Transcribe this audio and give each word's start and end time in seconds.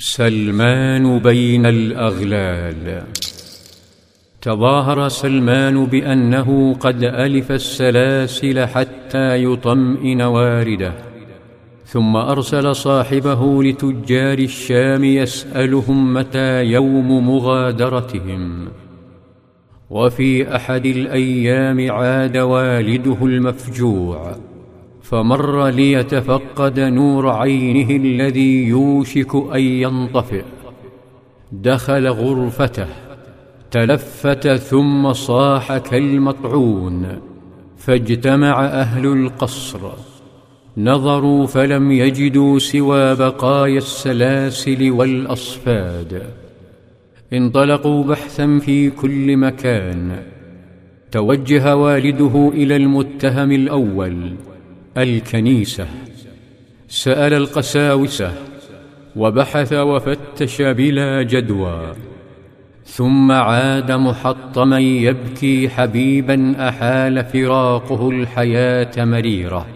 سلمان 0.00 1.18
بين 1.18 1.66
الأغلال. 1.66 3.02
تظاهر 4.42 5.08
سلمان 5.08 5.86
بأنه 5.86 6.74
قد 6.74 7.04
ألف 7.04 7.52
السلاسل 7.52 8.66
حتى 8.66 9.44
يطمئن 9.44 10.22
واردة 10.22 10.92
ثم 11.86 12.16
أرسل 12.16 12.76
صاحبه 12.76 13.62
لتجار 13.62 14.38
الشام 14.38 15.04
يسألهم 15.04 16.14
متى 16.14 16.64
يوم 16.64 17.30
مغادرتهم. 17.30 18.68
وفي 19.90 20.56
أحد 20.56 20.86
الأيام 20.86 21.90
عاد 21.92 22.36
والده 22.36 23.16
المفجوع 23.22 24.36
فمر 25.10 25.68
ليتفقد 25.68 26.80
نور 26.80 27.28
عينه 27.28 27.90
الذي 27.90 28.64
يوشك 28.64 29.34
أن 29.54 29.60
ينطفئ. 29.60 30.42
دخل 31.52 32.08
غرفته 32.08 32.86
تلفت 33.70 34.48
ثم 34.48 35.12
صاح 35.12 35.76
كالمطعون 35.78 37.06
فاجتمع 37.76 38.64
أهل 38.64 39.06
القصر. 39.06 39.78
نظروا 40.76 41.46
فلم 41.46 41.92
يجدوا 41.92 42.58
سوى 42.58 43.14
بقايا 43.14 43.78
السلاسل 43.78 44.90
والأصفاد. 44.90 46.22
انطلقوا 47.32 48.04
بحثا 48.04 48.58
في 48.58 48.90
كل 48.90 49.36
مكان. 49.36 50.22
توجه 51.12 51.76
والده 51.76 52.50
إلى 52.54 52.76
المتهم 52.76 53.52
الأول. 53.52 54.34
الكنيسة 55.02 55.86
سأل 56.88 57.32
القساوسة 57.32 58.32
وبحث 59.16 59.72
وفتش 59.72 60.62
بلا 60.62 61.22
جدوى. 61.22 61.92
ثم 62.84 63.32
عاد 63.32 63.92
محطما 63.92 64.78
يبكي 64.78 65.68
حبيبا 65.68 66.68
أحال 66.68 67.24
فراقه 67.24 68.10
الحياة 68.10 69.04
مريرة. 69.04 69.66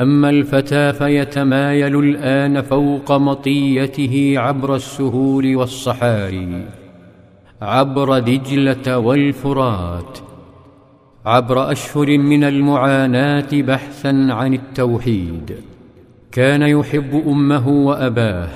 أما 0.00 0.30
الفتى 0.30 0.92
فيتمايل 0.92 1.98
الآن 1.98 2.62
فوق 2.62 3.12
مطيته 3.12 4.34
عبر 4.36 4.74
السهول 4.74 5.56
والصحاري 5.56 6.64
عبر 7.62 8.18
دجلة 8.18 8.98
والفرات. 8.98 10.18
عبر 11.26 11.72
أشهر 11.72 12.18
من 12.18 12.44
المعاناة 12.44 13.48
بحثا 13.52 14.26
عن 14.30 14.54
التوحيد. 14.54 15.54
كان 16.32 16.62
يحب 16.62 17.22
أمه 17.26 17.68
وأباه 17.68 18.48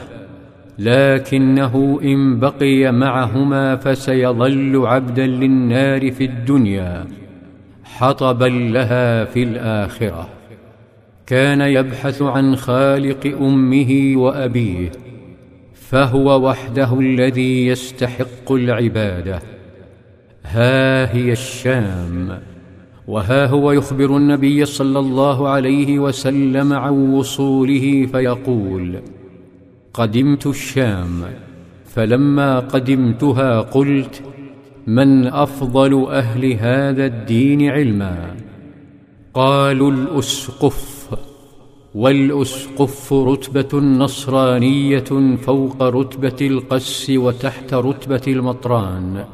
لكنه 0.78 2.00
إن 2.02 2.38
بقي 2.38 2.92
معهما 2.92 3.76
فسيظل 3.76 4.86
عبدا 4.86 5.26
للنار 5.26 6.10
في 6.10 6.24
الدنيا 6.24 7.06
حطبا 7.84 8.44
لها 8.48 9.24
في 9.24 9.42
الآخرة. 9.42 10.28
كان 11.26 11.60
يبحث 11.60 12.22
عن 12.22 12.56
خالق 12.56 13.36
أمه 13.40 14.12
وأبيه 14.16 14.92
فهو 15.74 16.48
وحده 16.48 17.00
الذي 17.00 17.66
يستحق 17.66 18.52
العبادة. 18.52 19.42
ها 20.44 21.14
هي 21.14 21.32
الشام. 21.32 22.40
وها 23.08 23.46
هو 23.46 23.72
يخبر 23.72 24.16
النبي 24.16 24.64
صلى 24.64 24.98
الله 24.98 25.48
عليه 25.48 25.98
وسلم 25.98 26.72
عن 26.72 26.92
وصوله 26.92 28.06
فيقول 28.12 29.00
قدمت 29.94 30.46
الشام 30.46 31.22
فلما 31.84 32.58
قدمتها 32.60 33.60
قلت 33.60 34.22
من 34.86 35.26
أفضل 35.26 36.06
أهل 36.10 36.52
هذا 36.52 37.06
الدين 37.06 37.70
علما؟ 37.70 38.36
قالوا 39.34 39.90
الأسقف 39.90 41.08
والأسقف 41.94 43.12
رتبة 43.12 43.80
نصرانية 43.80 45.36
فوق 45.36 45.82
رتبة 45.82 46.46
القس 46.46 47.10
وتحت 47.10 47.74
رتبة 47.74 48.22
المطران 48.28 49.24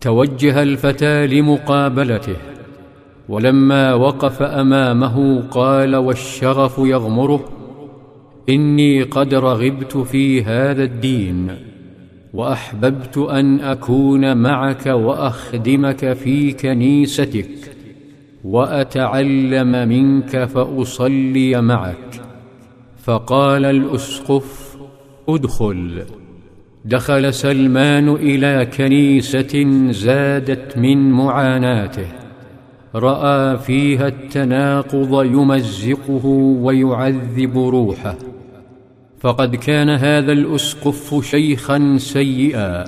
توجه 0.00 0.62
الفتى 0.62 1.26
لمقابلته 1.26 2.36
ولما 3.28 3.94
وقف 3.94 4.42
أمامه 4.42 5.42
قال 5.50 5.96
والشغف 5.96 6.78
يغمره 6.78 7.44
إني 8.48 9.02
قد 9.02 9.34
رغبت 9.34 9.96
في 9.96 10.42
هذا 10.42 10.84
الدين 10.84 11.50
وأحببت 12.34 13.18
أن 13.18 13.60
أكون 13.60 14.36
معك 14.36 14.86
وأخدمك 14.86 16.12
في 16.12 16.52
كنيستك 16.52 17.48
وأتعلم 18.44 19.88
منك 19.88 20.44
فأصلي 20.44 21.62
معك. 21.62 22.20
فقال 23.02 23.64
الأسقف 23.64 24.76
ادخل. 25.28 26.02
دخل 26.84 27.34
سلمان 27.34 28.08
إلى 28.08 28.68
كنيسة 28.76 29.90
زادت 29.90 30.78
من 30.78 31.10
معاناته. 31.10 32.21
رأى 32.94 33.58
فيها 33.58 34.08
التناقض 34.08 35.24
يمزقه 35.24 36.26
ويعذب 36.62 37.58
روحه. 37.58 38.14
فقد 39.20 39.56
كان 39.56 39.90
هذا 39.90 40.32
الأسقف 40.32 41.24
شيخا 41.30 41.96
سيئا. 41.98 42.84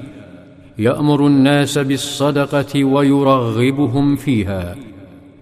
يأمر 0.78 1.26
الناس 1.26 1.78
بالصدقة 1.78 2.84
ويرغبهم 2.84 4.16
فيها. 4.16 4.76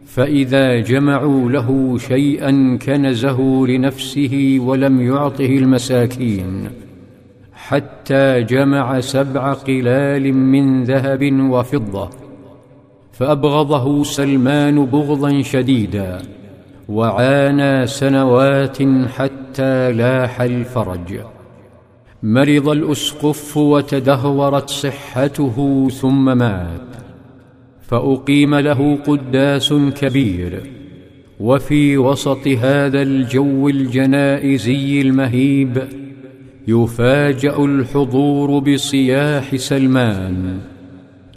فإذا 0.06 0.80
جمعوا 0.80 1.50
له 1.50 1.98
شيئا 1.98 2.78
كنزه 2.86 3.66
لنفسه 3.66 4.56
ولم 4.60 5.00
يعطه 5.00 5.58
المساكين. 5.58 6.68
حتى 7.52 8.42
جمع 8.42 9.00
سبع 9.00 9.52
قلال 9.52 10.34
من 10.34 10.84
ذهب 10.84 11.50
وفضة. 11.50 12.21
فأبغضه 13.12 14.04
سلمان 14.04 14.86
بغضا 14.86 15.42
شديدا 15.42 16.22
وعانى 16.88 17.86
سنوات 17.86 18.78
حتى 19.08 19.92
لاح 19.92 20.40
الفرج. 20.40 21.20
مرض 22.22 22.68
الأسقف 22.68 23.56
وتدهورت 23.56 24.70
صحته 24.70 25.88
ثم 26.00 26.38
مات. 26.38 26.80
فأقيم 27.82 28.54
له 28.54 28.98
قداس 29.06 29.72
كبير. 29.72 30.62
وفي 31.40 31.98
وسط 31.98 32.48
هذا 32.48 33.02
الجو 33.02 33.68
الجنائزي 33.68 35.00
المهيب 35.00 35.82
يفاجأ 36.68 37.64
الحضور 37.64 38.58
بصياح 38.58 39.56
سلمان. 39.56 40.58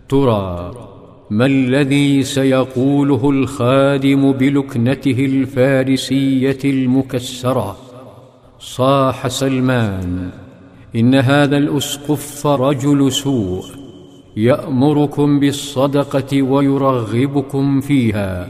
ترى 0.09 0.94
ما 1.29 1.45
الذي 1.45 2.23
سيقوله 2.23 3.29
الخادم 3.29 4.31
بلكنته 4.31 5.25
الفارسية 5.25 6.57
المكسرة؟ 6.65 7.77
صاح 8.59 9.27
سلمان 9.27 10.29
إن 10.95 11.15
هذا 11.15 11.57
الأسقف 11.57 12.47
رجل 12.47 13.11
سوء 13.11 13.63
يأمركم 14.37 15.39
بالصدقة 15.39 16.41
ويرغبكم 16.41 17.81
فيها 17.81 18.49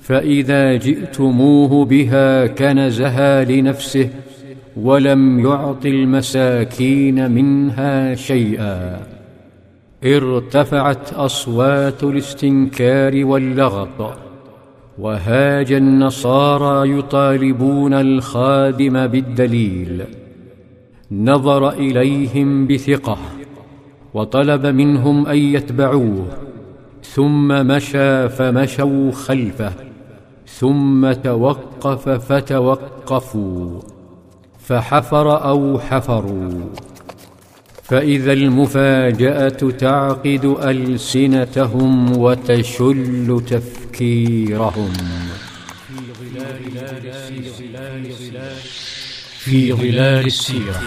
فإذا 0.00 0.76
جئتموه 0.76 1.84
بها 1.84 2.46
كنزها 2.46 3.44
لنفسه 3.44 4.10
ولم 4.76 5.40
يعط 5.40 5.86
المساكين 5.86 7.30
منها 7.30 8.14
شيئا. 8.14 9.17
ارتفعت 10.04 11.12
أصوات 11.12 12.04
الاستنكار 12.04 13.24
واللغط 13.24 14.16
وهاج 14.98 15.72
النصارى 15.72 16.98
يطالبون 16.98 17.94
الخادم 17.94 19.06
بالدليل. 19.06 20.04
نظر 21.12 21.70
إليهم 21.70 22.66
بثقة 22.66 23.18
وطلب 24.14 24.66
منهم 24.66 25.26
أن 25.26 25.36
يتبعوه 25.36 26.26
ثم 27.02 27.48
مشى 27.66 28.28
فمشوا 28.28 29.12
خلفه 29.12 29.72
ثم 30.46 31.12
توقف 31.12 32.08
فتوقفوا 32.08 33.80
فحفر 34.58 35.48
أو 35.48 35.78
حفروا. 35.78 36.60
فإذا 37.88 38.32
المفاجأة 38.32 39.48
تعقد 39.78 40.56
ألسنتهم 40.62 42.18
وتشل 42.18 43.42
تفكيرهم. 43.46 44.92
في 49.38 49.72
ظلال 49.72 50.26
السيرة. 50.26 50.82